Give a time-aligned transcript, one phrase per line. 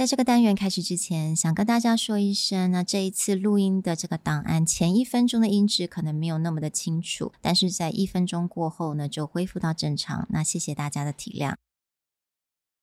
[0.00, 10.26] 在这个单元开始之前，想跟大家说一声，那这一次录音的这个档案前一分钟的音质可能没有那么的清楚，但是在一分钟过后呢，就恢复到正常。
[10.30, 11.54] 那谢谢大家的体谅。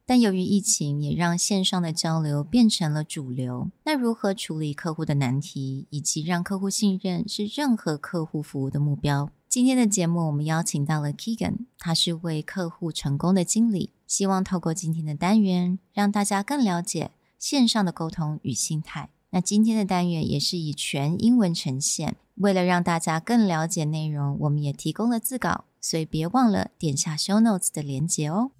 [0.05, 3.71] 但由于疫情，也让线上的交流变成了主流。
[3.85, 9.31] 那如何处理客户的难题，以及让客户信任，是任何客户服务的目标。
[9.49, 13.91] 今天的节目，我们邀请到了 Keegan，他是为客户成功的经理。
[14.05, 19.09] 希望透过今天的单元，让大家更了解线上的沟通与心态。
[19.29, 28.51] 那今天的单元也是以全英文呈现，为了让大家更了解内容，我们也提供了字稿，所以别忘了点下 Show Notes 的连结哦。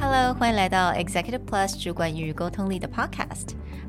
[0.00, 3.56] Hello，欢迎来到 Executive Plus 主管与沟通力的 Podcast。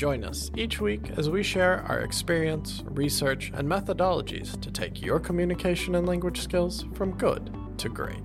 [0.00, 5.20] Join us each week as we share our experience, research, and methodologies to take your
[5.20, 8.16] communication and language skills from good to great.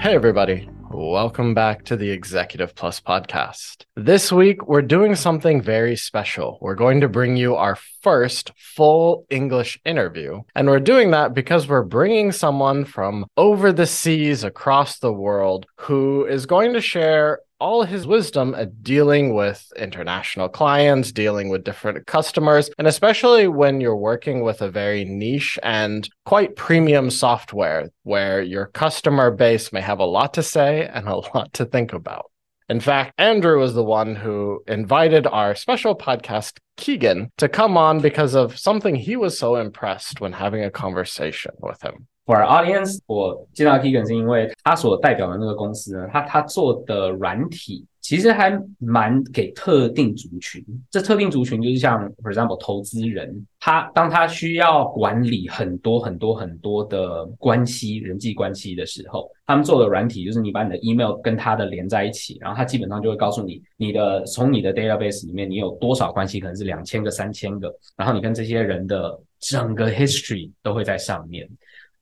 [0.00, 0.70] Hey, everybody.
[0.90, 3.84] Welcome back to the Executive Plus podcast.
[3.96, 6.56] This week, we're doing something very special.
[6.62, 7.76] We're going to bring you our
[8.08, 10.40] first full English interview.
[10.54, 15.66] And we're doing that because we're bringing someone from over the seas across the world
[15.76, 21.64] who is going to share all his wisdom at dealing with international clients, dealing with
[21.64, 27.90] different customers, and especially when you're working with a very niche and quite premium software
[28.04, 31.92] where your customer base may have a lot to say and a lot to think
[31.92, 32.30] about.
[32.69, 37.99] In fact, Andrew was the one who invited our special podcast, Keegan, to come on
[37.99, 42.07] because of something he was so impressed when having a conversation with him.
[42.25, 50.64] For our audience，我介绍 Keegan 是因为他所代表的那个公司呢，他他做的软体 其实还蛮给特定族群。
[50.90, 71.46] 这特定族群就是像，for example，投资人，他当他需要管理很多很多很多的关系、人际关系的时候，他们做的软体就是你把你的 email 跟他的连在一起，然后他基本上就会告诉你，你的从你的 database 里面你有多少关系，可能是两千个、三千个，然后你跟这些人的整个 history 都会在上面。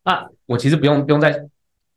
[0.04, 1.36] 那我其实不用不用再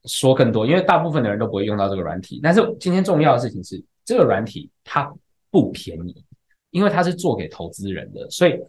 [0.06, 2.40] 说更多，因为大部分的人都不会用到这个软体。
[2.42, 5.14] 但是今天重要的事情是，这个软体它
[5.52, 6.26] 不便宜，
[6.72, 8.60] 因为它是做给投资人的，所以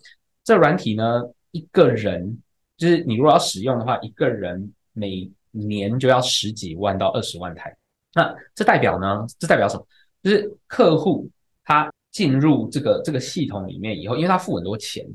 [0.45, 2.39] 这软体呢，一个人
[2.77, 7.75] 就是你如果要使用的话，一个人每年就要十几万到二十万台。
[8.13, 9.27] 那这代表呢？
[9.39, 9.87] 这代表什么？
[10.23, 11.27] 就是客户
[11.65, 15.07] 他进入这个这个系统里面以后，因为他付很多钱，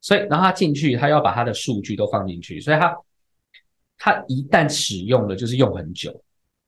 [0.00, 2.96] 所以然后他进去，他要把他的数据都放进去，所以他。
[4.00, 6.22] 他一旦使用了，就是用很久。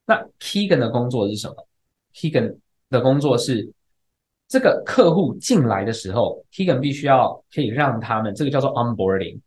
[0.05, 1.69] 那 Keegan 的工作是什么
[2.13, 2.57] ？Keegan
[2.91, 3.73] 的工作是
[4.49, 9.39] 这个客户进来的时候，Keegan 必须要可以让他们这个叫做 onboarding，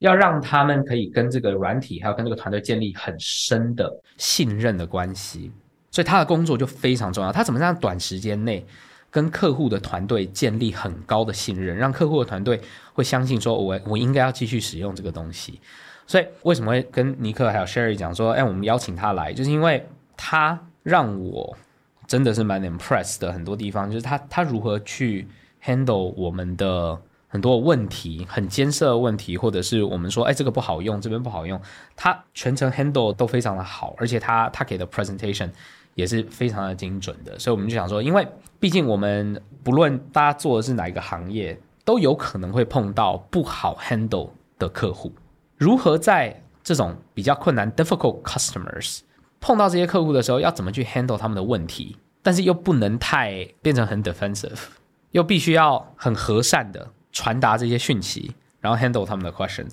[0.00, 5.50] 要让他们可以跟这个软体还有跟这个团队建立很深的信任的关系。
[5.90, 7.30] 所以他的工作就非常重要。
[7.30, 8.64] 他怎么在短时间内
[9.10, 12.60] 跟客户的团队建立很高的信任，让客户的团队
[12.94, 15.60] 会相信说，我我应该要继续使用这个东西。
[16.06, 21.56] 所以为什么会跟尼克还有 Sherry 讲说，哎，我们邀请他来，就是因为他让我
[22.06, 25.26] 真的是蛮 impressed 的很多地方，就是他他如何去
[25.64, 31.60] handle 我们的很多问题，很艰涩的问题，或者是我们说，哎，这个不好用，这边不好用，
[31.96, 35.48] 他全程 handle 都非常的好，而且他他给的 presentation
[35.94, 37.38] 也是非常的精准的。
[37.38, 38.26] 所以我们就想说，因为
[38.60, 45.12] 毕竟我们不论大家做的是哪一个行业，都有可能会碰到不好 handle 的客户。
[45.56, 49.00] 如何在这种比较困难 （difficult customers）
[49.41, 51.97] 碰到这些客户的时候，要怎么去 handle 他们的问题？
[52.23, 54.57] 但是又不能太变成很 defensive，
[55.11, 59.67] 又必须要很和善的传达这些讯息，然后 handle 他们的 question。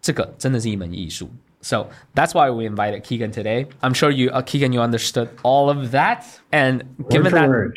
[0.00, 1.30] 这个真的是一门艺术。
[1.60, 3.66] So that's why we invited Keegan today.
[3.80, 6.22] I'm sure you, uh, Keegan, you understood all of that.
[6.52, 7.72] And given that,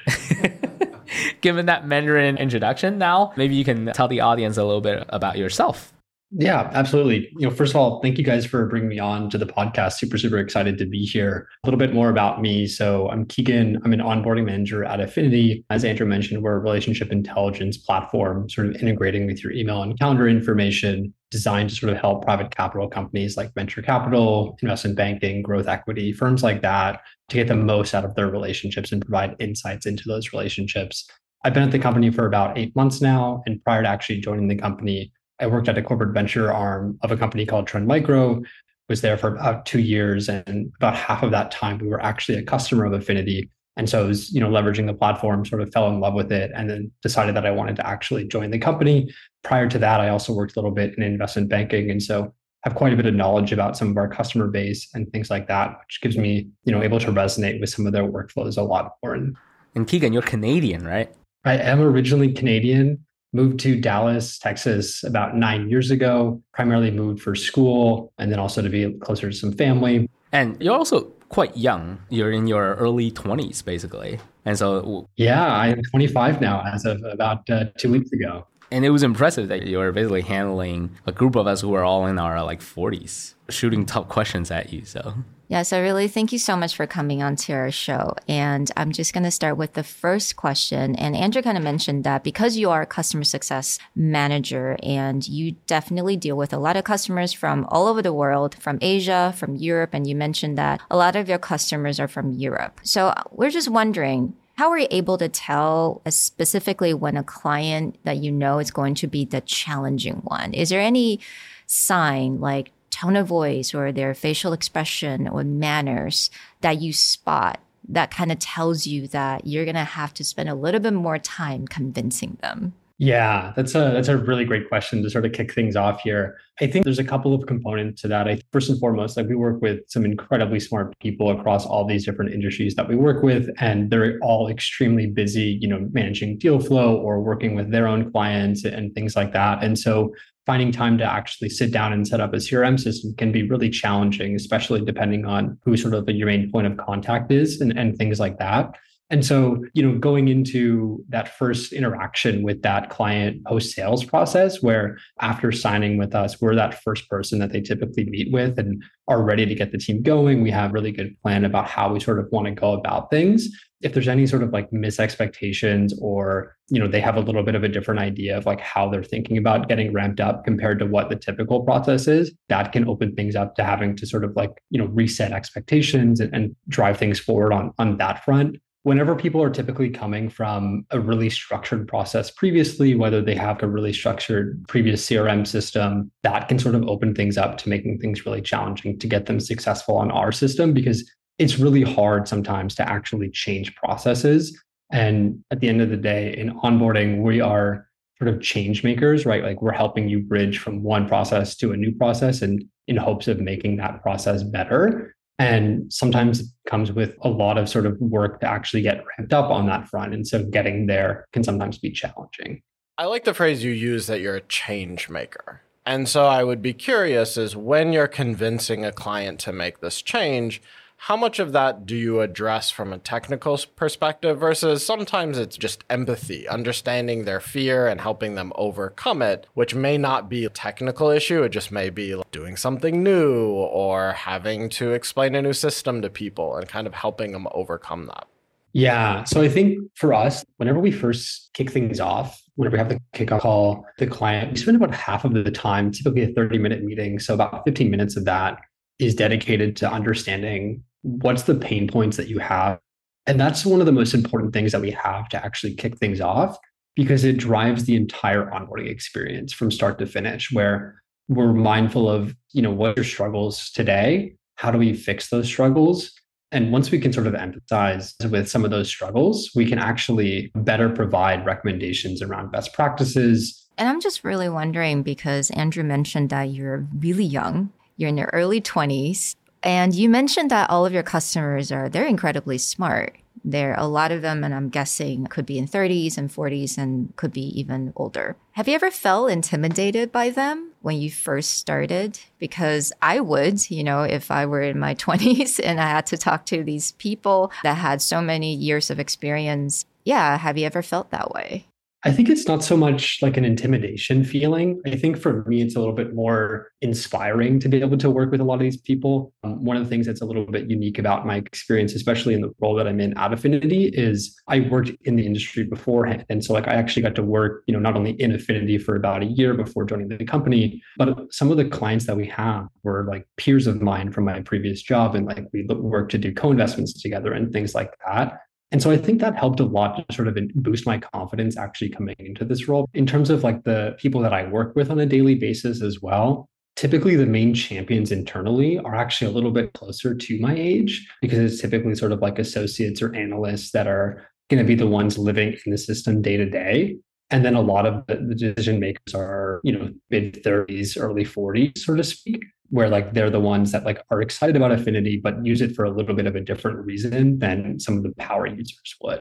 [1.41, 5.38] given that Mandarin introduction, now maybe you can tell the audience a little bit about
[5.38, 5.91] yourself.
[6.38, 7.30] Yeah, absolutely.
[7.38, 9.94] You know, first of all, thank you guys for bringing me on to the podcast.
[9.94, 11.48] Super, super excited to be here.
[11.64, 12.66] A little bit more about me.
[12.66, 13.80] So I'm Keegan.
[13.82, 15.64] I'm an onboarding manager at Affinity.
[15.70, 19.98] As Andrew mentioned, we're a relationship intelligence platform, sort of integrating with your email and
[19.98, 25.40] calendar information, designed to sort of help private capital companies like venture capital, investment banking,
[25.40, 27.00] growth equity, firms like that
[27.30, 31.08] to get the most out of their relationships and provide insights into those relationships.
[31.44, 33.42] I've been at the company for about eight months now.
[33.46, 37.12] And prior to actually joining the company, I worked at a corporate venture arm of
[37.12, 38.42] a company called Trend Micro,
[38.88, 40.28] was there for about two years.
[40.28, 43.50] And about half of that time, we were actually a customer of Affinity.
[43.76, 46.32] And so I was, you know, leveraging the platform, sort of fell in love with
[46.32, 49.12] it, and then decided that I wanted to actually join the company.
[49.44, 51.90] Prior to that, I also worked a little bit in investment banking.
[51.90, 52.32] And so
[52.62, 55.46] have quite a bit of knowledge about some of our customer base and things like
[55.48, 58.62] that, which gives me, you know, able to resonate with some of their workflows a
[58.62, 59.14] lot more.
[59.14, 59.36] And,
[59.74, 61.14] and Keegan, you're Canadian, right?
[61.44, 67.34] I am originally Canadian moved to Dallas, Texas about nine years ago, primarily moved for
[67.34, 70.08] school and then also to be closer to some family.
[70.32, 72.00] And you're also quite young.
[72.08, 74.19] You're in your early 20s, basically.
[74.44, 78.46] And so, yeah, I am 25 now as of about uh, two weeks ago.
[78.70, 81.84] And it was impressive that you were basically handling a group of us who were
[81.84, 84.84] all in our like 40s, shooting tough questions at you.
[84.84, 85.14] So
[85.48, 88.14] yeah, so really thank you so much for coming on to our show.
[88.26, 90.96] And I'm just going to start with the first question.
[90.96, 95.52] And Andrew kind of mentioned that because you are a customer success manager and you
[95.68, 99.54] definitely deal with a lot of customers from all over the world, from Asia, from
[99.54, 102.80] Europe, and you mentioned that a lot of your customers are from Europe.
[102.82, 107.98] So we're just wondering, how are you able to tell uh, specifically when a client
[108.04, 110.54] that you know is going to be the challenging one?
[110.54, 111.20] Is there any
[111.66, 116.30] sign like tone of voice or their facial expression or manners
[116.62, 120.48] that you spot that kind of tells you that you're going to have to spend
[120.48, 122.72] a little bit more time convincing them?
[122.98, 126.38] Yeah, that's a that's a really great question to sort of kick things off here.
[126.62, 128.26] I think there's a couple of components to that.
[128.26, 132.06] I first and foremost, like we work with some incredibly smart people across all these
[132.06, 136.58] different industries that we work with, and they're all extremely busy, you know, managing deal
[136.58, 139.62] flow or working with their own clients and things like that.
[139.62, 140.14] And so
[140.46, 143.69] finding time to actually sit down and set up a CRM system can be really
[143.69, 147.99] challenging, especially depending on who sort of your main point of contact is and, and
[147.99, 148.75] things like that.
[149.08, 154.62] And so, you know, going into that first interaction with that client post sales process,
[154.62, 158.82] where after signing with us, we're that first person that they typically meet with and
[159.06, 160.42] are ready to get the team going.
[160.42, 163.48] We have really good plan about how we sort of want to go about things.
[163.80, 167.54] If there's any sort of like misexpectations or, you know, they have a little bit
[167.54, 170.86] of a different idea of like how they're thinking about getting ramped up compared to
[170.86, 174.34] what the typical process is, that can open things up to having to sort of
[174.34, 178.56] like, you know, reset expectations and, and drive things forward on on that front
[178.86, 183.66] whenever people are typically coming from a really structured process previously, whether they have a
[183.66, 188.24] really structured previous CRM system, that can sort of open things up to making things
[188.24, 191.10] really challenging to get them successful on our system because
[191.40, 194.56] it's really hard sometimes to actually change processes.
[194.92, 199.26] And at the end of the day, in onboarding, we are sort of change makers,
[199.26, 199.42] right?
[199.42, 203.26] Like we're helping you bridge from one process to a new process and in hopes
[203.26, 205.15] of making that process better.
[205.38, 209.32] And sometimes it comes with a lot of sort of work to actually get ramped
[209.32, 210.14] up on that front.
[210.14, 212.62] And so getting there can sometimes be challenging.
[212.98, 215.60] I like the phrase you use that you're a change maker.
[215.84, 220.02] And so I would be curious is when you're convincing a client to make this
[220.02, 220.62] change,
[220.96, 225.84] how much of that do you address from a technical perspective versus sometimes it's just
[225.88, 231.10] empathy, understanding their fear and helping them overcome it, which may not be a technical
[231.10, 231.43] issue.
[231.43, 236.11] It just may be doing something new or having to explain a new system to
[236.11, 238.26] people and kind of helping them overcome that.
[238.73, 239.25] Yeah.
[239.25, 243.00] So I think for us, whenever we first kick things off, whenever we have the
[243.14, 246.82] kickoff call, the client, we spend about half of the time, typically a 30 minute
[246.82, 247.18] meeting.
[247.18, 248.59] So about 15 minutes of that
[248.99, 252.80] is dedicated to understanding what's the pain points that you have.
[253.26, 256.20] And that's one of the most important things that we have to actually kick things
[256.20, 256.58] off
[256.96, 262.34] because it drives the entire onboarding experience from start to finish, where we're mindful of,
[262.52, 264.34] you know, what your struggles today?
[264.56, 266.12] How do we fix those struggles?
[266.50, 270.50] And once we can sort of empathize with some of those struggles, we can actually
[270.54, 273.68] better provide recommendations around best practices.
[273.76, 278.30] And I'm just really wondering because Andrew mentioned that you're really young you're in your
[278.32, 279.36] early 20s.
[279.66, 283.16] And you mentioned that all of your customers are, they're incredibly smart.
[283.44, 286.78] There are a lot of them, and I'm guessing could be in 30s and 40s
[286.78, 288.37] and could be even older.
[288.52, 292.20] Have you ever felt intimidated by them when you first started?
[292.38, 296.16] Because I would, you know, if I were in my 20s and I had to
[296.16, 299.85] talk to these people that had so many years of experience.
[300.04, 300.38] Yeah.
[300.38, 301.66] Have you ever felt that way?
[302.06, 304.80] I think it's not so much like an intimidation feeling.
[304.86, 308.30] I think for me, it's a little bit more inspiring to be able to work
[308.30, 309.32] with a lot of these people.
[309.42, 312.42] Um, one of the things that's a little bit unique about my experience, especially in
[312.42, 316.25] the role that I'm in at Affinity, is I worked in the industry beforehand.
[316.28, 318.94] And so, like, I actually got to work, you know, not only in Affinity for
[318.94, 322.68] about a year before joining the company, but some of the clients that we have
[322.84, 325.16] were like peers of mine from my previous job.
[325.16, 328.42] And like, we worked to do co investments together and things like that.
[328.76, 331.88] And so I think that helped a lot to sort of boost my confidence actually
[331.88, 332.90] coming into this role.
[332.92, 336.02] In terms of like the people that I work with on a daily basis as
[336.02, 341.09] well, typically the main champions internally are actually a little bit closer to my age
[341.23, 344.87] because it's typically sort of like associates or analysts that are going to be the
[344.87, 346.99] ones living in the system day to day.
[347.30, 351.78] And then a lot of the decision makers are, you know, mid 30s, early 40s,
[351.78, 355.44] so to speak where like they're the ones that like are excited about affinity but
[355.44, 358.46] use it for a little bit of a different reason than some of the power
[358.46, 359.20] users would.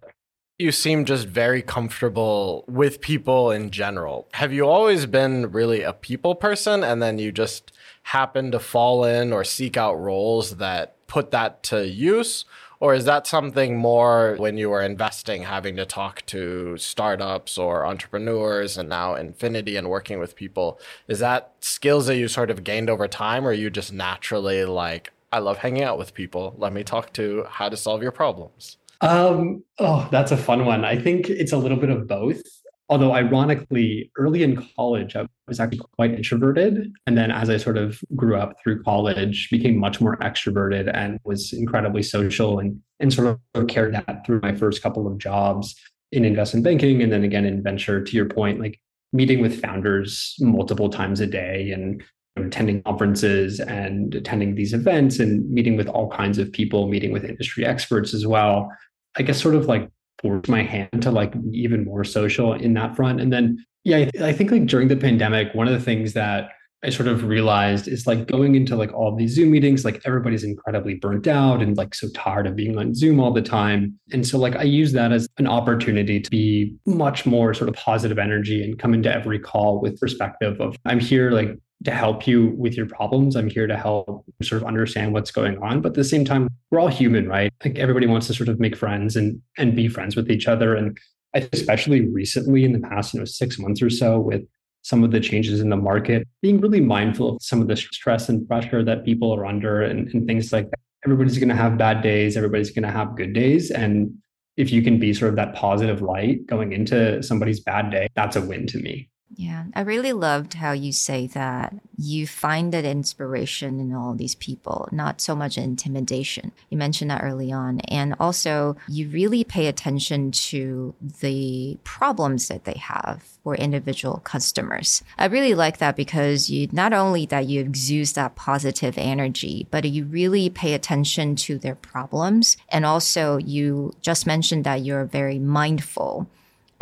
[0.58, 4.30] You seem just very comfortable with people in general.
[4.34, 7.74] Have you always been really a people person and then you just
[8.04, 12.46] happen to fall in or seek out roles that put that to use
[12.86, 17.84] or is that something more when you were investing, having to talk to startups or
[17.84, 20.80] entrepreneurs and now Affinity and working with people?
[21.08, 25.12] Is that skills that you sort of gained over time, or you just naturally like,
[25.34, 26.54] I love hanging out with people.
[26.60, 28.78] Let me talk to how to solve your problems?
[29.02, 30.86] Um, oh, that's a fun one.
[30.86, 32.44] I think it's a little bit of both.
[32.88, 36.92] Although, ironically, early in college, I was actually quite introverted.
[37.08, 41.20] And then as I sort of grew up through college, became much more extroverted and
[41.24, 45.76] was incredibly social and, and sort of carried that through my first couple of jobs
[46.12, 48.80] in investment banking and then again in venture, to your point, like
[49.14, 52.04] meeting with founders multiple times a day and
[52.38, 57.24] attending conferences and attending these events and meeting with all kinds of people, meeting with
[57.24, 58.70] industry experts as well.
[59.18, 59.90] I guess sort of like
[60.22, 63.22] forced my hand to like even more social in that front.
[63.22, 66.50] And then, yeah, I think like during the pandemic, one of the things that
[66.84, 70.44] I sort of realized is like going into like all these Zoom meetings, like everybody's
[70.44, 74.00] incredibly burnt out and like so tired of being on Zoom all the time.
[74.12, 77.76] And so like I use that as an opportunity to be much more sort of
[77.76, 82.26] positive energy and come into every call with perspective of I'm here like to help
[82.26, 83.36] you with your problems.
[83.36, 85.82] I'm here to help sort of understand what's going on.
[85.82, 87.52] But at the same time, we're all human, right?
[87.64, 90.76] Like everybody wants to sort of make friends and and be friends with each other.
[90.76, 90.98] And
[91.34, 94.44] especially recently in the past, you know, six months or so with
[94.84, 98.30] some of the changes in the market, being really mindful of some of the stress
[98.30, 100.80] and pressure that people are under and, and things like that.
[101.04, 102.38] Everybody's going to have bad days.
[102.38, 103.72] Everybody's going to have good days.
[103.72, 104.14] And
[104.58, 108.36] if you can be sort of that positive light going into somebody's bad day, that's
[108.36, 109.10] a win to me.
[109.38, 114.36] Yeah, I really loved how you say that you find that inspiration in all these
[114.36, 116.54] people, not so much intimidation.
[116.70, 117.82] You mentioned that early on.
[117.82, 125.04] And also, you really pay attention to the problems that they have for individual customers.
[125.18, 129.86] I really like that because you not only that you exude that positive energy, but
[129.86, 132.58] you really pay attention to their problems.
[132.70, 136.28] And also, you just mentioned that you're very mindful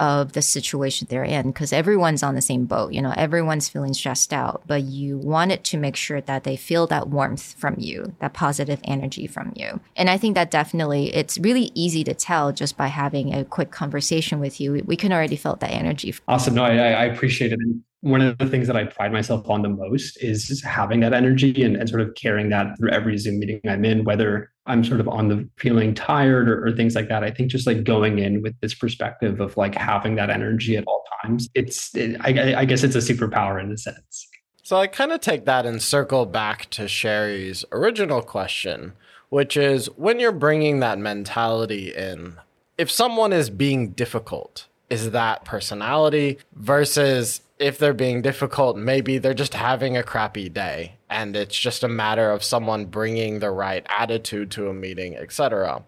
[0.03, 2.91] of the situation they're in because everyone's on the same boat.
[2.91, 6.85] You know, everyone's feeling stressed out, but you wanted to make sure that they feel
[6.87, 9.79] that warmth from you, that positive energy from you.
[9.95, 13.71] And I think that definitely it's really easy to tell just by having a quick
[13.71, 14.83] conversation with you.
[14.85, 16.13] We can already felt that energy.
[16.27, 16.55] Awesome.
[16.55, 17.59] No, I, I appreciate it
[18.01, 21.63] one of the things that I pride myself on the most is having that energy
[21.63, 24.99] and, and, sort of carrying that through every Zoom meeting I'm in, whether I'm sort
[24.99, 27.23] of on the feeling tired or, or, things like that.
[27.23, 30.85] I think just like going in with this perspective of like having that energy at
[30.87, 34.27] all times, it's, it, I, I guess it's a superpower in a sense.
[34.61, 38.93] So I kind of take that and circle back to Sherry's original question,
[39.27, 42.37] which is when you're bringing that mentality in,
[42.77, 49.33] if someone is being difficult, is that personality versus if they're being difficult, maybe they're
[49.33, 53.85] just having a crappy day and it's just a matter of someone bringing the right
[53.87, 55.81] attitude to a meeting, etc.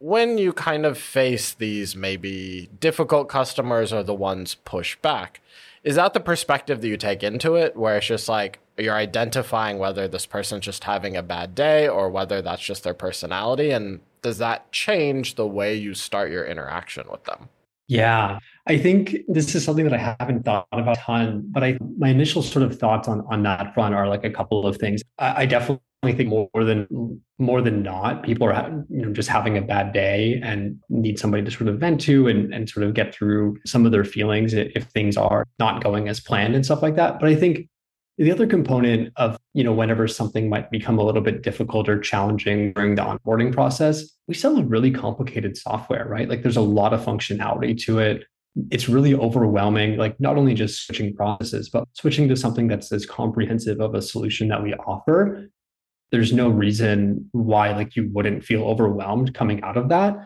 [0.00, 5.40] When you kind of face these maybe difficult customers or the ones push back,
[5.84, 9.78] is that the perspective that you take into it where it's just like you're identifying
[9.78, 14.00] whether this person's just having a bad day or whether that's just their personality and
[14.20, 17.48] does that change the way you start your interaction with them?
[17.90, 18.38] Yeah,
[18.70, 22.08] I think this is something that I haven't thought about a ton, but I my
[22.08, 25.02] initial sort of thoughts on on that front are like a couple of things.
[25.18, 29.58] I, I definitely think more than more than not, people are you know just having
[29.58, 32.94] a bad day and need somebody to sort of vent to and and sort of
[32.94, 36.80] get through some of their feelings if things are not going as planned and stuff
[36.80, 37.18] like that.
[37.18, 37.66] But I think
[38.20, 41.98] the other component of, you know, whenever something might become a little bit difficult or
[41.98, 46.28] challenging during the onboarding process, we sell a really complicated software, right?
[46.28, 48.24] Like there's a lot of functionality to it.
[48.70, 49.96] It's really overwhelming.
[49.96, 54.02] Like not only just switching processes, but switching to something that's as comprehensive of a
[54.02, 55.48] solution that we offer.
[56.10, 60.16] There's no reason why like you wouldn't feel overwhelmed coming out of that.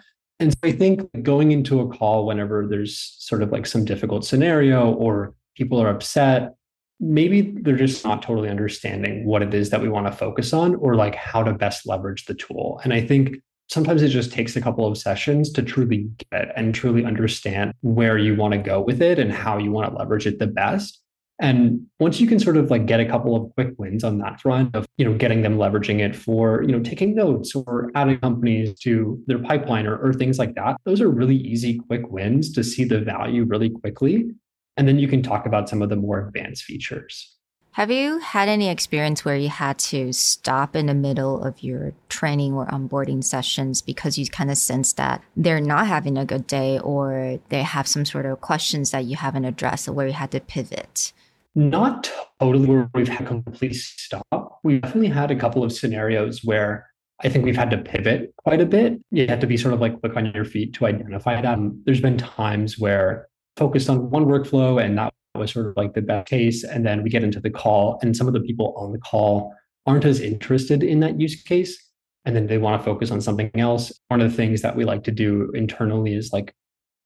[0.40, 4.24] And so I think going into a call whenever there's sort of like some difficult
[4.24, 6.54] scenario or people are upset,
[6.98, 10.74] maybe they're just not totally understanding what it is that we want to focus on
[10.76, 12.80] or like how to best leverage the tool.
[12.82, 13.36] And I think
[13.74, 18.16] sometimes it just takes a couple of sessions to truly get and truly understand where
[18.16, 21.00] you want to go with it and how you want to leverage it the best.
[21.40, 24.40] And once you can sort of like get a couple of quick wins on that
[24.40, 28.20] front of, you know, getting them leveraging it for, you know, taking notes or adding
[28.20, 32.52] companies to their pipeline or, or things like that, those are really easy, quick wins
[32.52, 34.30] to see the value really quickly.
[34.76, 37.33] And then you can talk about some of the more advanced features.
[37.74, 41.92] Have you had any experience where you had to stop in the middle of your
[42.08, 46.46] training or onboarding sessions because you kind of sense that they're not having a good
[46.46, 50.12] day or they have some sort of questions that you haven't addressed or where you
[50.12, 51.12] had to pivot?
[51.56, 54.60] Not totally where we've had complete stop.
[54.62, 56.88] We've definitely had a couple of scenarios where
[57.24, 59.00] I think we've had to pivot quite a bit.
[59.10, 61.58] You have to be sort of like quick on your feet to identify that.
[61.86, 63.26] There's been times where
[63.56, 66.64] focused on one workflow and that was sort of like the best case.
[66.64, 69.52] And then we get into the call and some of the people on the call
[69.86, 71.78] aren't as interested in that use case.
[72.24, 73.92] And then they want to focus on something else.
[74.08, 76.54] One of the things that we like to do internally is like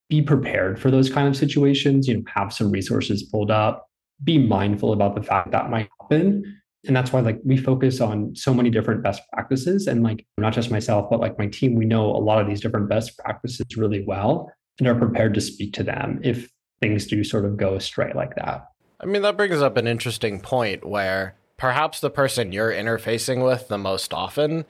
[0.09, 3.89] be prepared for those kind of situations, you know, have some resources pulled up,
[4.23, 6.61] be mindful about the fact that might happen.
[6.87, 9.87] And that's why like we focus on so many different best practices.
[9.87, 12.61] And like not just myself, but like my team, we know a lot of these
[12.61, 16.49] different best practices really well and are prepared to speak to them if
[16.81, 18.71] things do sort of go astray like that.
[19.01, 23.69] I mean, that brings up an interesting point where perhaps the person you're interfacing with
[23.69, 24.65] the most often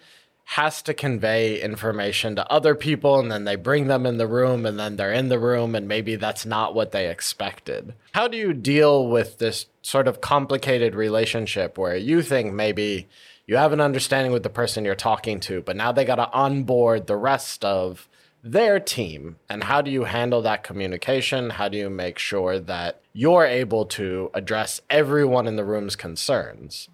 [0.52, 4.64] has to convey information to other people and then they bring them in the room
[4.64, 7.92] and then they're in the room and maybe that's not what they expected.
[8.12, 13.08] How do you deal with this sort of complicated relationship where you think maybe
[13.46, 16.32] you have an understanding with the person you're talking to, but now they got to
[16.32, 18.08] onboard the rest of
[18.42, 23.00] their team and how do you handle that communication how do you make sure that
[23.12, 26.88] you're able to address everyone in the room's concerns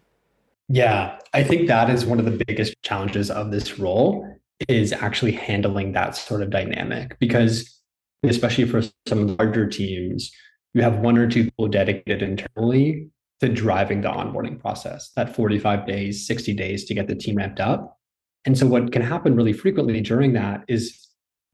[0.69, 4.27] yeah, I think that is one of the biggest challenges of this role
[4.69, 7.81] is actually handling that sort of dynamic because
[8.23, 10.31] especially for some larger teams,
[10.73, 13.09] you have one or two people dedicated internally
[13.41, 17.61] to driving the onboarding process, that 45 days, 60 days to get the team ramped
[17.61, 17.99] up.
[18.47, 21.04] And so what can happen really frequently during that is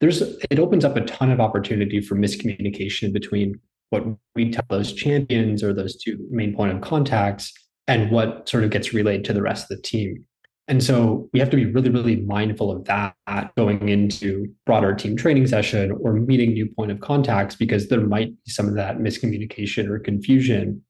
[0.01, 3.61] there's it opens up a ton of opportunity for miscommunication between
[3.91, 7.53] what we tell those champions or those two main point of contacts
[7.87, 10.25] and what sort of gets relayed to the rest of the team.
[10.69, 13.15] And so we have to be really, really mindful of that
[13.57, 18.29] going into broader team training session or meeting new point of contacts because there might
[18.29, 20.81] be some of that miscommunication or confusion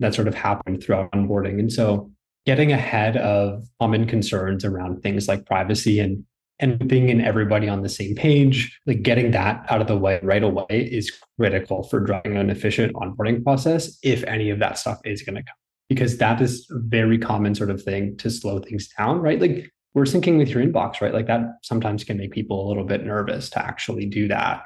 [0.00, 1.60] that sort of happened throughout onboarding.
[1.60, 2.10] And so
[2.46, 6.24] getting ahead of common concerns around things like privacy and
[6.60, 10.18] and being in everybody on the same page, like getting that out of the way
[10.22, 14.98] right away is critical for driving an efficient onboarding process if any of that stuff
[15.04, 15.54] is going to come
[15.88, 19.40] because that is a very common sort of thing to slow things down, right?
[19.40, 21.14] Like we're syncing with your inbox, right?
[21.14, 24.64] Like that sometimes can make people a little bit nervous to actually do that.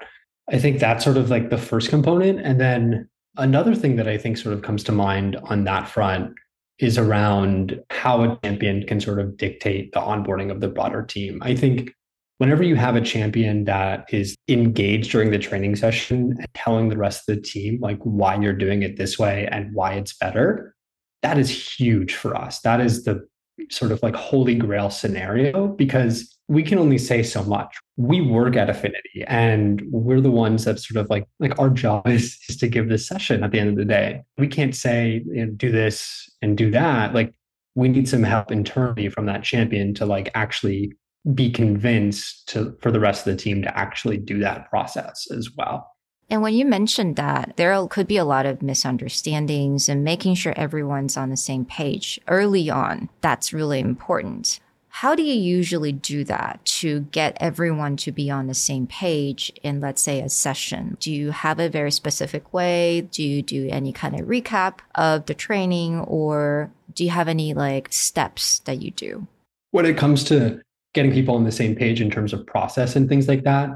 [0.51, 2.41] I think that's sort of like the first component.
[2.41, 6.35] And then another thing that I think sort of comes to mind on that front
[6.83, 11.39] is around how a champion can sort of dictate the onboarding of the broader team.
[11.41, 11.93] I think
[12.39, 16.97] whenever you have a champion that is engaged during the training session and telling the
[16.97, 20.75] rest of the team like why you're doing it this way and why it's better,
[21.23, 22.61] that is huge for us.
[22.63, 23.25] That is the
[23.71, 27.77] sort of like holy grail scenario because we can only say so much.
[27.97, 32.09] We work at Affinity and we're the ones that sort of like like our job
[32.09, 34.23] is, is to give this session at the end of the day.
[34.39, 37.15] We can't say you know, do this and do that.
[37.15, 37.33] Like
[37.75, 40.93] we need some help internally from that champion to like actually
[41.35, 45.51] be convinced to for the rest of the team to actually do that process as
[45.57, 45.89] well.
[46.29, 50.55] And when you mentioned that, there could be a lot of misunderstandings and making sure
[50.57, 53.11] everyone's on the same page early on.
[53.21, 54.59] That's really important.
[54.95, 59.51] How do you usually do that to get everyone to be on the same page
[59.63, 60.99] in, let's say, a session?
[61.01, 63.01] Do you have a very specific way?
[63.11, 67.55] Do you do any kind of recap of the training or do you have any
[67.55, 69.27] like steps that you do?
[69.71, 70.61] When it comes to
[70.93, 73.71] getting people on the same page in terms of process and things like that,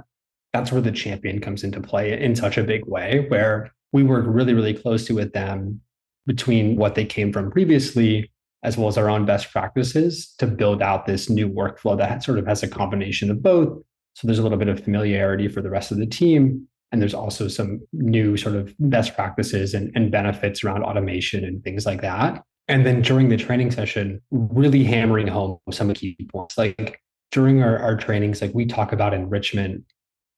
[0.52, 4.26] that's where the champion comes into play in such a big way, where we work
[4.28, 5.80] really, really closely with them
[6.26, 8.30] between what they came from previously,
[8.62, 12.38] as well as our own best practices to build out this new workflow that sort
[12.38, 13.78] of has a combination of both.
[14.14, 17.14] So there's a little bit of familiarity for the rest of the team, And there's
[17.14, 22.00] also some new sort of best practices and, and benefits around automation and things like
[22.02, 22.42] that.
[22.68, 26.56] And then during the training session, really hammering home some of the key points.
[26.56, 27.00] Like
[27.32, 29.84] during our, our trainings, like we talk about enrichment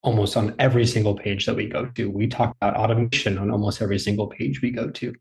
[0.03, 2.11] almost on every single page that we go to.
[2.11, 5.15] We talk about automation on almost every single page we go to.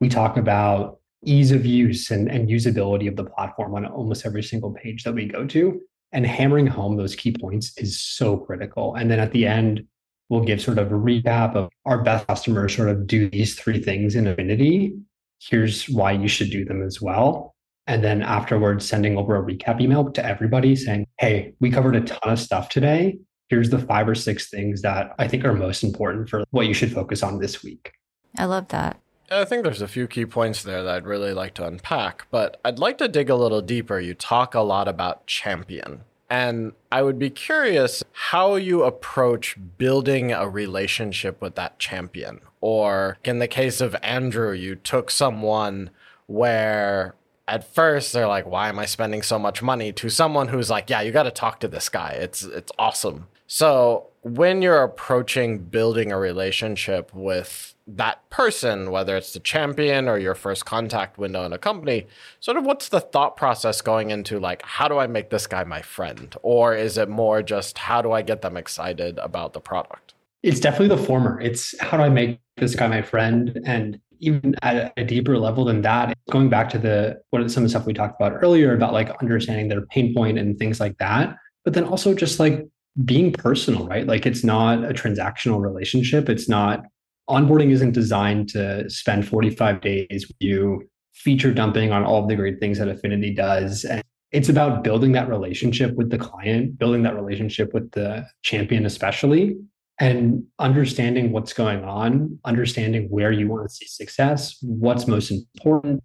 [0.00, 4.42] We talk about ease of use and, and usability of the platform on almost every
[4.42, 5.80] single page that we go to.
[6.12, 8.94] And hammering home those key points is so critical.
[8.94, 9.84] And then at the end,
[10.28, 13.82] we'll give sort of a recap of our best customers sort of do these three
[13.82, 14.94] things in Affinity.
[15.40, 17.54] Here's why you should do them as well.
[17.86, 22.00] And then afterwards, sending over a recap email to everybody saying, hey, we covered a
[22.00, 23.18] ton of stuff today.
[23.48, 26.72] Here's the five or six things that I think are most important for what you
[26.72, 27.92] should focus on this week.
[28.38, 28.98] I love that.
[29.30, 32.60] I think there's a few key points there that I'd really like to unpack, but
[32.64, 33.98] I'd like to dig a little deeper.
[33.98, 36.02] You talk a lot about champion.
[36.30, 42.40] And I would be curious how you approach building a relationship with that champion.
[42.60, 45.90] Or in the case of Andrew, you took someone
[46.26, 47.14] where
[47.46, 49.92] at first they're like, why am I spending so much money?
[49.92, 52.10] To someone who's like, yeah, you got to talk to this guy.
[52.12, 53.28] It's it's awesome.
[53.46, 60.18] So when you're approaching building a relationship with that person, whether it's the champion or
[60.18, 62.06] your first contact window in a company,
[62.40, 65.64] sort of what's the thought process going into like, how do I make this guy
[65.64, 66.34] my friend?
[66.42, 70.14] Or is it more just how do I get them excited about the product?
[70.42, 71.40] It's definitely the former.
[71.40, 73.60] It's how do I make this guy my friend?
[73.66, 77.66] And even at a deeper level than that, going back to the what some of
[77.66, 80.96] the stuff we talked about earlier about like understanding their pain point and things like
[80.98, 81.36] that.
[81.64, 82.66] But then also just like
[83.04, 84.06] being personal, right?
[84.06, 86.28] Like it's not a transactional relationship.
[86.28, 86.84] It's not
[87.28, 92.36] onboarding isn't designed to spend 45 days with you feature dumping on all of the
[92.36, 93.84] great things that Affinity does.
[93.84, 98.84] And it's about building that relationship with the client, building that relationship with the champion,
[98.84, 99.56] especially,
[100.00, 106.02] and understanding what's going on, understanding where you want to see success, what's most important.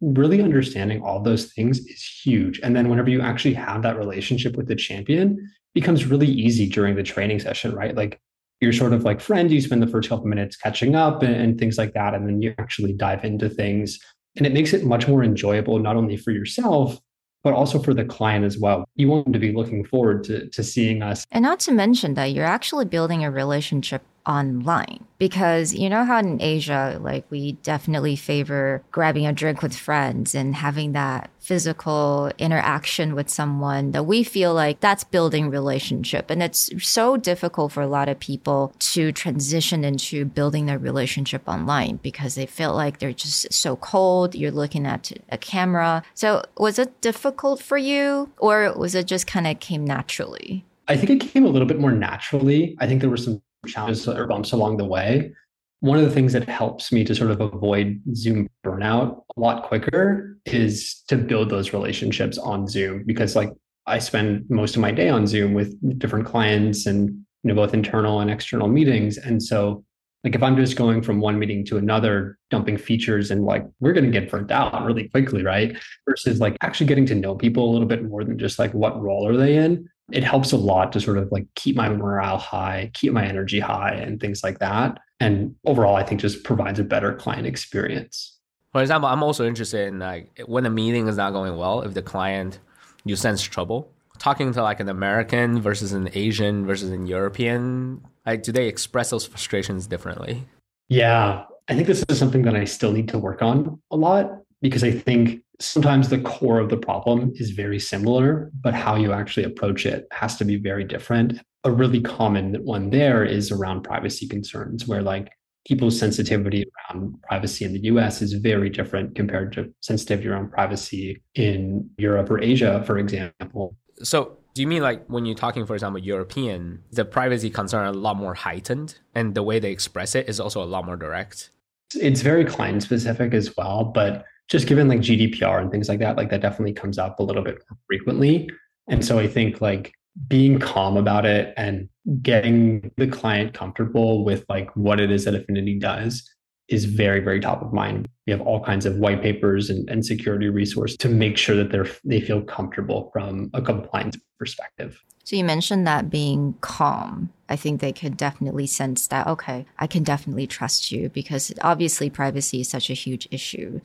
[0.00, 2.60] Really understanding all those things is huge.
[2.62, 6.96] And then whenever you actually have that relationship with the champion, becomes really easy during
[6.96, 7.96] the training session, right?
[7.96, 8.20] Like
[8.60, 11.58] you're sort of like friends, you spend the first couple minutes catching up and, and
[11.58, 12.14] things like that.
[12.14, 13.98] And then you actually dive into things.
[14.36, 16.98] And it makes it much more enjoyable, not only for yourself,
[17.44, 18.84] but also for the client as well.
[18.96, 21.24] You want them to be looking forward to, to seeing us.
[21.30, 26.18] And not to mention that you're actually building a relationship online because you know how
[26.18, 32.30] in Asia, like we definitely favor grabbing a drink with friends and having that physical
[32.38, 36.30] interaction with someone that we feel like that's building relationship.
[36.30, 41.42] And it's so difficult for a lot of people to transition into building their relationship
[41.48, 44.34] online because they feel like they're just so cold.
[44.34, 46.02] You're looking at a camera.
[46.14, 50.64] So was it difficult for you or was it just kind of came naturally?
[50.86, 52.76] I think it came a little bit more naturally.
[52.78, 55.32] I think there were some challenges or uh, bumps along the way.
[55.80, 59.64] One of the things that helps me to sort of avoid Zoom burnout a lot
[59.64, 63.50] quicker is to build those relationships on Zoom because like
[63.86, 67.74] I spend most of my day on Zoom with different clients and you know both
[67.74, 69.84] internal and external meetings and so
[70.24, 73.92] like if I'm just going from one meeting to another, dumping features and like we're
[73.92, 75.76] going to get burnt out really quickly, right?
[76.08, 79.00] Versus like actually getting to know people a little bit more than just like what
[79.00, 82.38] role are they in it helps a lot to sort of like keep my morale
[82.38, 84.98] high, keep my energy high, and things like that.
[85.20, 88.38] And overall, I think just provides a better client experience.
[88.72, 91.94] For example, I'm also interested in like when a meeting is not going well, if
[91.94, 92.58] the client
[93.04, 98.42] you sense trouble, talking to like an American versus an Asian versus an European, like
[98.42, 100.44] do they express those frustrations differently?
[100.88, 104.42] Yeah, I think this is something that I still need to work on a lot
[104.60, 109.12] because I think sometimes the core of the problem is very similar, but how you
[109.12, 111.40] actually approach it has to be very different.
[111.64, 115.30] A really common one there is around privacy concerns, where like
[115.66, 121.22] people's sensitivity around privacy in the US is very different compared to sensitivity around privacy
[121.34, 123.76] in Europe or Asia, for example.
[124.02, 127.90] So, do you mean like when you're talking, for example, European, the privacy concern are
[127.90, 130.96] a lot more heightened and the way they express it is also a lot more
[130.96, 131.50] direct?
[131.94, 136.16] It's very client specific as well, but just given like GDPR and things like that,
[136.16, 138.48] like that definitely comes up a little bit more frequently.
[138.88, 139.92] And so I think like
[140.26, 141.88] being calm about it and
[142.22, 146.28] getting the client comfortable with like what it is that Affinity does
[146.68, 148.08] is very, very top of mind.
[148.26, 151.70] We have all kinds of white papers and, and security resource to make sure that
[151.70, 155.02] they're they feel comfortable from a compliance perspective.
[155.24, 157.30] So you mentioned that being calm.
[157.50, 162.08] I think they could definitely sense that, okay, I can definitely trust you because obviously
[162.08, 163.80] privacy is such a huge issue.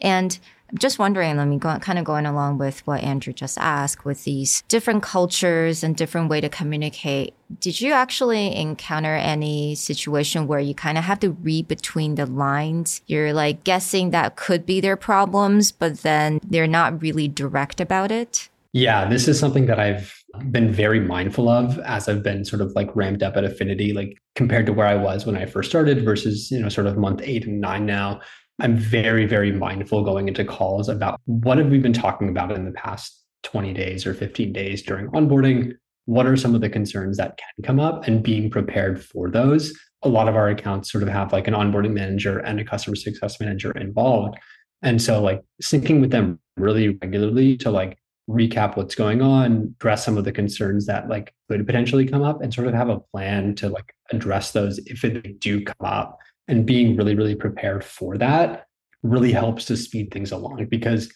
[0.00, 0.38] And
[0.70, 4.04] I'm just wondering, let me go, kind of going along with what Andrew just asked
[4.04, 7.32] with these different cultures and different way to communicate.
[7.58, 12.26] Did you actually encounter any situation where you kind of have to read between the
[12.26, 13.00] lines?
[13.06, 18.12] You're like guessing that could be their problems, but then they're not really direct about
[18.12, 18.50] it?
[18.74, 22.72] Yeah, this is something that I've been very mindful of as I've been sort of
[22.76, 26.04] like ramped up at Affinity, like compared to where I was when I first started
[26.04, 28.20] versus, you know, sort of month eight and nine now.
[28.60, 32.64] I'm very, very mindful going into calls about what have we been talking about in
[32.64, 35.74] the past 20 days or 15 days during onboarding?
[36.06, 39.72] What are some of the concerns that can come up and being prepared for those?
[40.02, 42.96] A lot of our accounts sort of have like an onboarding manager and a customer
[42.96, 44.36] success manager involved.
[44.82, 50.04] And so like syncing with them really regularly to like recap what's going on, address
[50.04, 53.00] some of the concerns that like could potentially come up and sort of have a
[53.12, 56.18] plan to like address those if they do come up
[56.48, 58.64] and being really, really prepared for that
[59.02, 61.12] really helps to speed things along because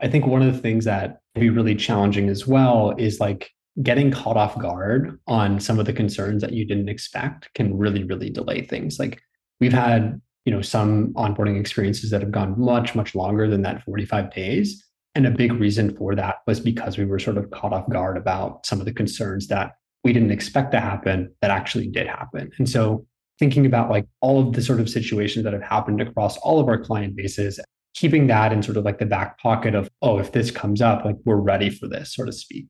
[0.00, 3.50] I think one of the things that can be really challenging as well is like
[3.82, 8.04] getting caught off guard on some of the concerns that you didn't expect can really,
[8.04, 8.98] really delay things.
[8.98, 9.20] Like
[9.60, 13.82] we've had, you know, some onboarding experiences that have gone much, much longer than that
[13.84, 14.84] 45 days.
[15.14, 18.16] And a big reason for that was because we were sort of caught off guard
[18.16, 19.72] about some of the concerns that
[20.04, 22.50] we didn't expect to happen that actually did happen.
[22.58, 23.06] And so
[23.42, 26.68] thinking about like all of the sort of situations that have happened across all of
[26.68, 27.58] our client bases,
[27.92, 31.04] keeping that in sort of like the back pocket of, oh, if this comes up,
[31.04, 32.66] like we're ready for this, so to speak.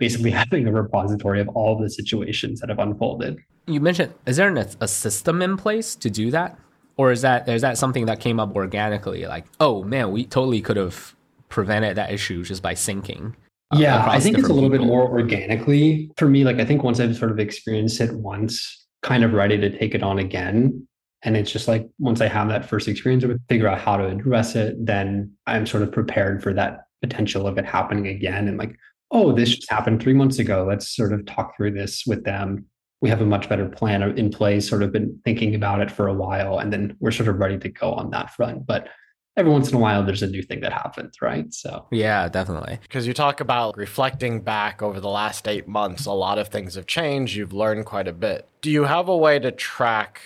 [0.00, 3.38] Basically, having a repository of all of the situations that have unfolded.
[3.68, 6.58] You mentioned, is there an, a system in place to do that?
[6.96, 9.26] Or is that is that something that came up organically?
[9.26, 11.14] Like, oh man, we totally could have
[11.50, 13.34] prevented that issue just by syncing.
[13.70, 14.86] Uh, yeah, I think it's a little people.
[14.86, 16.42] bit more organically for me.
[16.42, 19.94] Like, I think once I've sort of experienced it once, kind of ready to take
[19.94, 20.86] it on again.
[21.22, 24.06] And it's just like once I have that first experience with figure out how to
[24.06, 28.48] address it, then I'm sort of prepared for that potential of it happening again.
[28.48, 28.76] And like,
[29.12, 30.66] oh, this just happened three months ago.
[30.68, 32.66] Let's sort of talk through this with them.
[33.00, 36.08] We have a much better plan in place, sort of been thinking about it for
[36.08, 38.66] a while, and then we're sort of ready to go on that front.
[38.66, 38.88] But
[39.36, 41.52] every once in a while there's a new thing that happens, right?
[41.52, 42.78] So yeah, definitely.
[42.82, 46.74] Because you talk about reflecting back over the last eight months, a lot of things
[46.74, 47.36] have changed.
[47.36, 48.48] You've learned quite a bit.
[48.60, 50.20] Do you have a way to track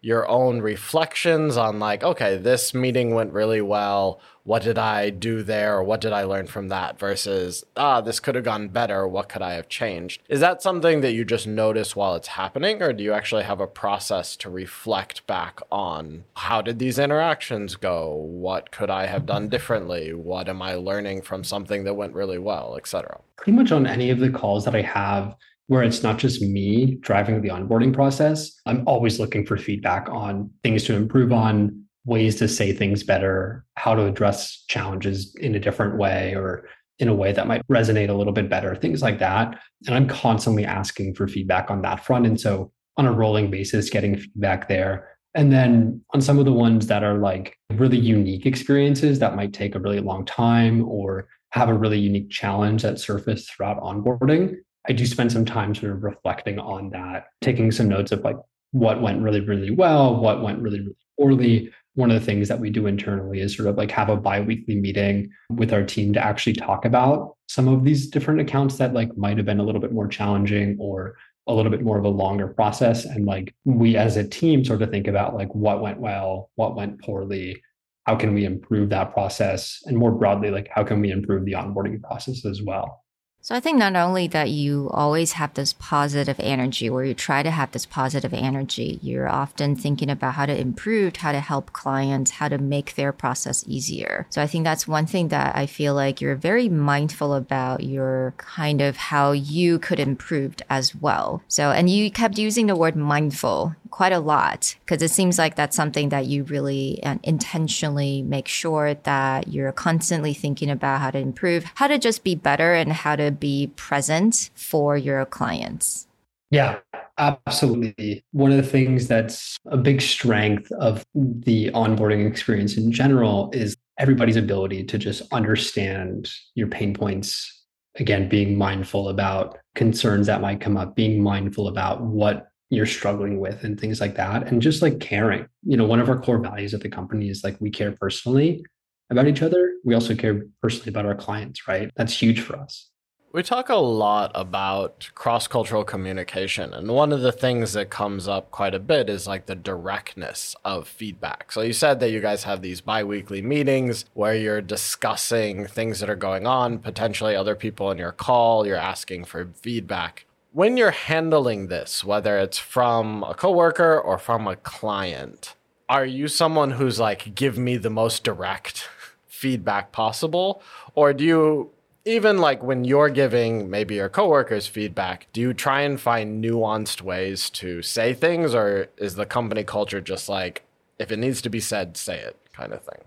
[0.00, 4.20] your own reflections on like, okay, this meeting went really well.
[4.44, 5.76] What did I do there?
[5.76, 9.06] Or what did I learn from that versus, ah, this could have gone better.
[9.06, 10.22] What could I have changed?
[10.28, 12.80] Is that something that you just notice while it's happening?
[12.80, 17.74] Or do you actually have a process to reflect back on how did these interactions
[17.74, 18.14] go?
[18.14, 20.14] What could I have done differently?
[20.14, 23.20] What am I learning from something that went really well, etc.?
[23.36, 25.36] Pretty much on any of the calls that I have,
[25.68, 28.52] where it's not just me driving the onboarding process.
[28.66, 33.64] I'm always looking for feedback on things to improve on, ways to say things better,
[33.74, 36.66] how to address challenges in a different way or
[36.98, 39.60] in a way that might resonate a little bit better, things like that.
[39.86, 42.26] And I'm constantly asking for feedback on that front.
[42.26, 45.16] And so on a rolling basis, getting feedback there.
[45.34, 49.52] And then on some of the ones that are like really unique experiences that might
[49.52, 54.56] take a really long time or have a really unique challenge that surface throughout onboarding,
[54.88, 58.36] I do spend some time sort of reflecting on that, taking some notes of like
[58.72, 61.72] what went really, really well, what went really, really poorly.
[61.94, 64.76] One of the things that we do internally is sort of like have a bi-weekly
[64.76, 69.16] meeting with our team to actually talk about some of these different accounts that like
[69.16, 72.08] might have been a little bit more challenging or a little bit more of a
[72.08, 73.04] longer process.
[73.04, 76.76] And like we as a team sort of think about like what went well, what
[76.76, 77.60] went poorly,
[78.06, 79.82] how can we improve that process?
[79.86, 83.02] And more broadly, like how can we improve the onboarding process as well?
[83.48, 87.42] So I think not only that you always have this positive energy or you try
[87.42, 91.72] to have this positive energy, you're often thinking about how to improve, how to help
[91.72, 94.26] clients, how to make their process easier.
[94.28, 98.34] So I think that's one thing that I feel like you're very mindful about your
[98.36, 101.42] kind of how you could improve as well.
[101.48, 105.56] So, and you kept using the word mindful quite a lot because it seems like
[105.56, 111.10] that's something that you really uh, intentionally make sure that you're constantly thinking about how
[111.10, 116.06] to improve, how to just be better and how to be present for your clients.
[116.50, 116.78] Yeah,
[117.18, 118.24] absolutely.
[118.32, 123.76] One of the things that's a big strength of the onboarding experience in general is
[123.98, 127.54] everybody's ability to just understand your pain points.
[127.96, 133.40] Again, being mindful about concerns that might come up, being mindful about what you're struggling
[133.40, 136.38] with and things like that and just like caring you know one of our core
[136.38, 138.64] values at the company is like we care personally
[139.10, 142.87] about each other we also care personally about our clients right that's huge for us
[143.30, 148.26] We talk a lot about cross cultural communication, and one of the things that comes
[148.26, 151.52] up quite a bit is like the directness of feedback.
[151.52, 156.00] So, you said that you guys have these bi weekly meetings where you're discussing things
[156.00, 160.24] that are going on, potentially other people in your call, you're asking for feedback.
[160.52, 165.54] When you're handling this, whether it's from a coworker or from a client,
[165.86, 168.88] are you someone who's like, give me the most direct
[169.26, 170.62] feedback possible?
[170.94, 171.70] Or do you
[172.08, 177.02] even like when you're giving maybe your coworkers feedback, do you try and find nuanced
[177.02, 180.64] ways to say things, or is the company culture just like
[180.98, 183.02] if it needs to be said, say it kind of thing?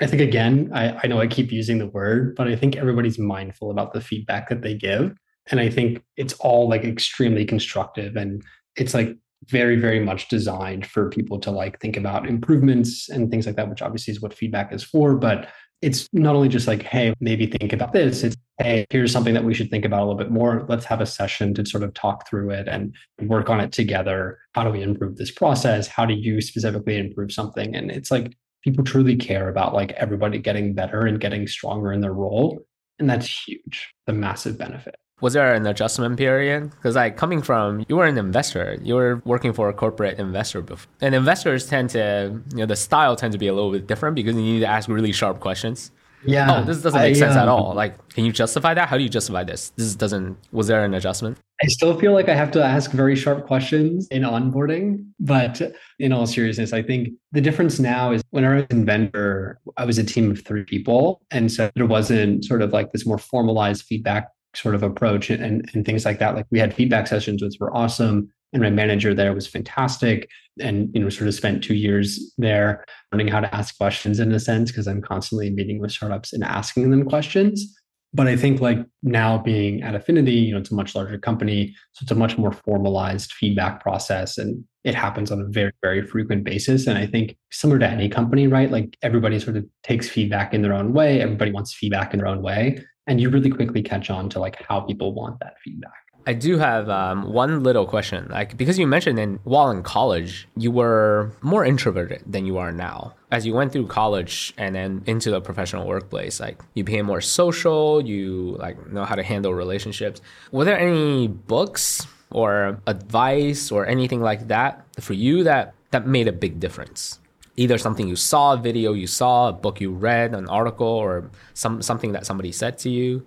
[0.00, 3.16] I think again, I, I know I keep using the word, but I think everybody's
[3.16, 5.14] mindful about the feedback that they give.
[5.52, 8.42] And I think it's all like extremely constructive and
[8.74, 13.46] it's like very, very much designed for people to like think about improvements and things
[13.46, 15.14] like that, which obviously is what feedback is for.
[15.14, 15.48] But
[15.82, 18.22] it's not only just like, hey, maybe think about this.
[18.22, 20.64] It's, hey, here's something that we should think about a little bit more.
[20.68, 24.38] Let's have a session to sort of talk through it and work on it together.
[24.54, 25.88] How do we improve this process?
[25.88, 27.74] How do you specifically improve something?
[27.74, 32.00] And it's like people truly care about like everybody getting better and getting stronger in
[32.00, 32.60] their role.
[33.00, 36.70] And that's huge, the massive benefit was there an adjustment period?
[36.70, 40.60] Because like coming from you were an investor, you were working for a corporate investor
[40.60, 43.86] before, and investors tend to you know the style tends to be a little bit
[43.86, 45.92] different because you need to ask really sharp questions.
[46.24, 46.60] Yeah.
[46.60, 47.74] Oh, this doesn't make I, sense at um, all.
[47.74, 48.88] Like, can you justify that?
[48.88, 49.70] How do you justify this?
[49.70, 50.36] This doesn't.
[50.52, 51.38] Was there an adjustment?
[51.62, 55.62] I still feel like I have to ask very sharp questions in onboarding, but
[56.00, 59.84] in all seriousness, I think the difference now is when I was in Venture, I
[59.84, 63.18] was a team of three people, and so there wasn't sort of like this more
[63.18, 66.34] formalized feedback sort of approach and, and things like that.
[66.34, 68.28] Like we had feedback sessions, which were awesome.
[68.52, 70.28] And my manager there was fantastic.
[70.60, 74.30] And, you know, sort of spent two years there learning how to ask questions in
[74.32, 77.74] a sense, because I'm constantly meeting with startups and asking them questions.
[78.14, 81.74] But I think like now being at Affinity, you know, it's a much larger company.
[81.92, 86.06] So it's a much more formalized feedback process and it happens on a very, very
[86.06, 86.86] frequent basis.
[86.86, 88.70] And I think similar to any company, right?
[88.70, 91.22] Like everybody sort of takes feedback in their own way.
[91.22, 94.62] Everybody wants feedback in their own way and you really quickly catch on to like
[94.68, 95.92] how people want that feedback.
[96.26, 100.46] I do have um, one little question, like because you mentioned in while in college
[100.56, 103.14] you were more introverted than you are now.
[103.32, 107.20] As you went through college and then into the professional workplace, like you became more
[107.20, 110.20] social, you like know how to handle relationships.
[110.52, 116.28] Were there any books or advice or anything like that for you that that made
[116.28, 117.18] a big difference?
[117.56, 121.30] Either something you saw, a video you saw, a book you read, an article, or
[121.54, 123.26] some something that somebody said to you?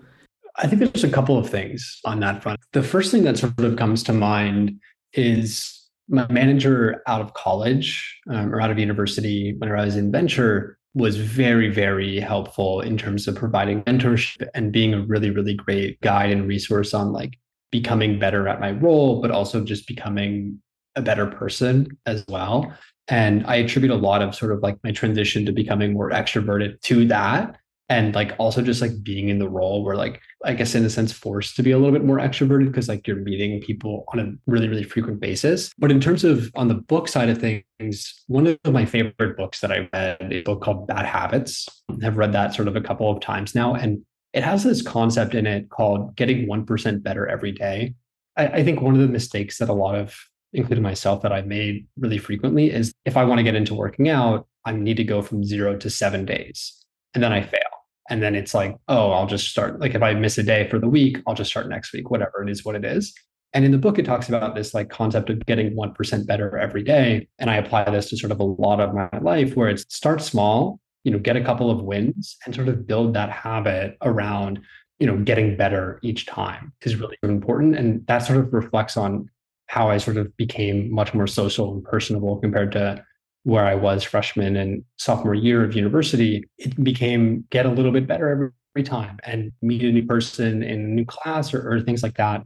[0.58, 2.60] I think there's a couple of things on that front.
[2.72, 4.80] The first thing that sort of comes to mind
[5.14, 10.12] is my manager out of college um, or out of university when I was in
[10.12, 15.54] venture was very, very helpful in terms of providing mentorship and being a really, really
[15.54, 17.38] great guide and resource on like
[17.70, 20.62] becoming better at my role, but also just becoming
[20.96, 22.74] a better person as well.
[23.08, 26.82] And I attribute a lot of sort of like my transition to becoming more extroverted
[26.82, 27.58] to that.
[27.88, 30.90] And like also just like being in the role where like, I guess in a
[30.90, 34.20] sense, forced to be a little bit more extroverted because like you're meeting people on
[34.20, 35.72] a really, really frequent basis.
[35.78, 39.60] But in terms of on the book side of things, one of my favorite books
[39.60, 41.70] that I read a book called Bad Habits.
[42.04, 43.76] I've read that sort of a couple of times now.
[43.76, 47.94] And it has this concept in it called getting 1% better every day.
[48.36, 50.18] I, I think one of the mistakes that a lot of
[50.56, 54.10] including myself, that I made really frequently is if I want to get into working
[54.10, 56.74] out, I need to go from zero to seven days
[57.14, 57.62] and then I fail.
[58.10, 59.80] And then it's like, oh, I'll just start.
[59.80, 62.44] Like if I miss a day for the week, I'll just start next week, whatever
[62.44, 63.14] it is, what it is.
[63.54, 66.84] And in the book, it talks about this like concept of getting 1% better every
[66.84, 67.28] day.
[67.40, 70.22] And I apply this to sort of a lot of my life where it's start
[70.22, 74.60] small, you know, get a couple of wins and sort of build that habit around,
[75.00, 77.76] you know, getting better each time is really important.
[77.76, 79.30] And that sort of reflects on
[79.68, 83.04] how I sort of became much more social and personable compared to
[83.44, 86.44] where I was freshman and sophomore year of university.
[86.58, 90.64] It became get a little bit better every, every time and meet a new person
[90.64, 92.46] in a new class or, or things like that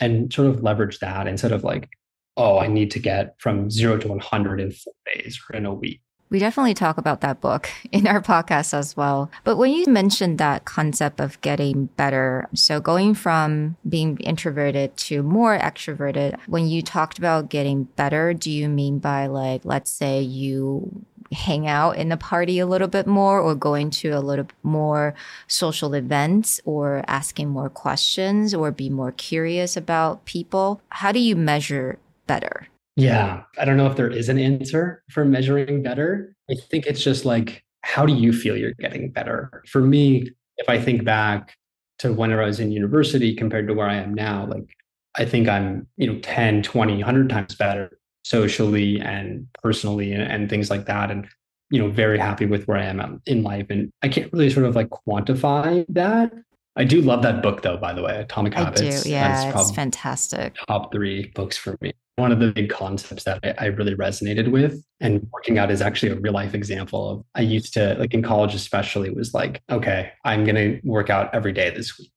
[0.00, 1.88] and sort of leverage that instead of like,
[2.36, 5.74] oh, I need to get from zero to 100 in four days or in a
[5.74, 6.00] week.
[6.30, 9.30] We definitely talk about that book in our podcast as well.
[9.44, 15.22] But when you mentioned that concept of getting better, so going from being introverted to
[15.22, 20.20] more extroverted, when you talked about getting better, do you mean by like, let's say
[20.20, 24.46] you hang out in the party a little bit more or going to a little
[24.62, 25.14] more
[25.46, 30.80] social events or asking more questions or be more curious about people?
[30.88, 32.69] How do you measure better?
[32.96, 36.34] Yeah, um, I don't know if there is an answer for measuring better.
[36.50, 39.62] I think it's just like, how do you feel you're getting better?
[39.68, 41.56] For me, if I think back
[42.00, 44.68] to whenever I was in university compared to where I am now, like
[45.16, 50.50] I think I'm, you know, 10, 20, 100 times better socially and personally and, and
[50.50, 51.10] things like that.
[51.10, 51.26] And,
[51.70, 53.66] you know, very happy with where I am um, in life.
[53.70, 56.32] And I can't really sort of like quantify that.
[56.76, 58.80] I do love that book though, by the way, Atomic Habits.
[58.80, 59.10] I do.
[59.10, 60.56] Yeah, it's fantastic.
[60.68, 61.92] Top three books for me.
[62.20, 65.80] One of the big concepts that I, I really resonated with and working out is
[65.80, 69.62] actually a real life example of I used to like in college especially was like,
[69.70, 72.12] okay, I'm gonna work out every day this week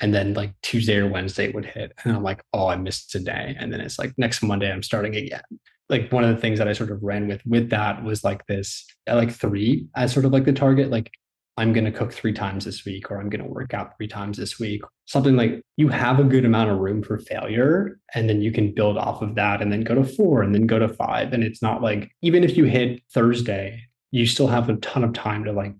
[0.00, 3.20] and then like Tuesday or Wednesday would hit, and I'm like, oh, I missed a
[3.20, 3.56] day.
[3.58, 5.42] and then it's like next Monday I'm starting again.
[5.88, 8.46] Like one of the things that I sort of ran with with that was like
[8.46, 10.90] this, like three as sort of like the target.
[10.90, 11.10] Like
[11.58, 14.06] I'm going to cook three times this week, or I'm going to work out three
[14.06, 14.80] times this week.
[15.06, 18.72] Something like you have a good amount of room for failure, and then you can
[18.72, 21.32] build off of that, and then go to four, and then go to five.
[21.32, 23.82] And it's not like even if you hit Thursday,
[24.12, 25.74] you still have a ton of time to like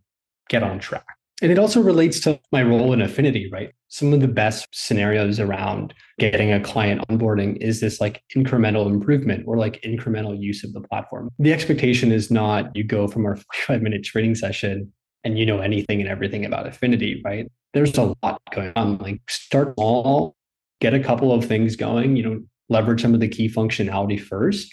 [0.48, 1.06] get on track.
[1.40, 3.70] And it also relates to my role in Affinity, right?
[3.86, 9.44] Some of the best scenarios around getting a client onboarding is this like incremental improvement
[9.46, 11.30] or like incremental use of the platform.
[11.38, 14.92] The expectation is not you go from our five minute training session
[15.24, 17.50] and you know anything and everything about Affinity, right?
[17.74, 18.98] There's a lot going on.
[18.98, 20.36] Like start small,
[20.80, 24.72] get a couple of things going, you know, leverage some of the key functionality first,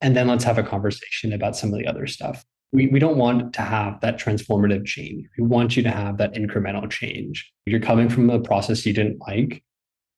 [0.00, 3.16] and then let's have a conversation about some of the other stuff we, we don't
[3.16, 5.26] want to have that transformative change.
[5.38, 7.52] We want you to have that incremental change.
[7.66, 9.62] You're coming from a process you didn't like.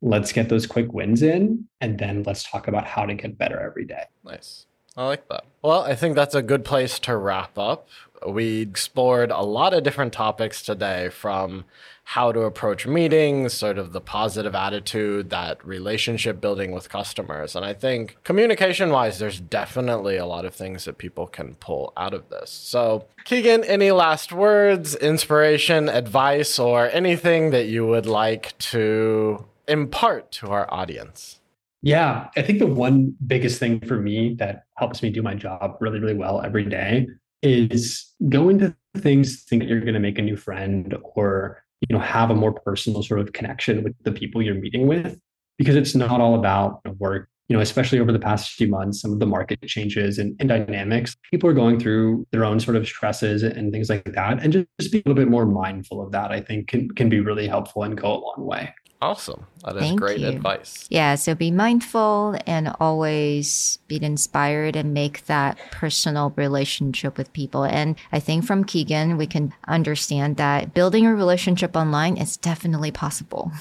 [0.00, 3.60] Let's get those quick wins in, and then let's talk about how to get better
[3.60, 4.04] every day.
[4.24, 4.66] Nice.
[4.96, 5.44] I like that.
[5.62, 7.88] Well, I think that's a good place to wrap up.
[8.26, 11.64] We explored a lot of different topics today from
[12.10, 17.56] how to approach meetings, sort of the positive attitude, that relationship building with customers.
[17.56, 21.92] And I think communication wise, there's definitely a lot of things that people can pull
[21.96, 22.50] out of this.
[22.50, 30.30] So, Keegan, any last words, inspiration, advice, or anything that you would like to impart
[30.32, 31.40] to our audience?
[31.86, 35.76] Yeah, I think the one biggest thing for me that helps me do my job
[35.78, 37.06] really, really well every day
[37.42, 42.02] is go into things think you're going to make a new friend or you know
[42.02, 45.16] have a more personal sort of connection with the people you're meeting with
[45.58, 47.28] because it's not all about work.
[47.48, 50.48] You know especially over the past few months some of the market changes and, and
[50.48, 54.52] dynamics people are going through their own sort of stresses and things like that and
[54.52, 57.20] just, just be a little bit more mindful of that i think can, can be
[57.20, 59.46] really helpful and go a long way Awesome.
[59.62, 60.28] That is Thank great you.
[60.28, 60.86] advice.
[60.88, 67.64] Yeah, so be mindful and always be inspired and make that personal relationship with people.
[67.64, 72.90] And I think from Keegan, we can understand that building a relationship online is definitely
[72.90, 73.52] possible.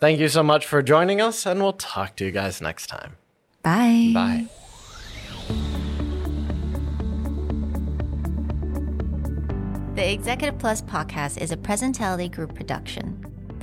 [0.00, 3.16] Thank you so much for joining us, and we'll talk to you guys next time.
[3.62, 4.12] Bye.
[4.14, 4.46] Bye.
[9.94, 13.33] The Executive Plus podcast is a Presentality Group production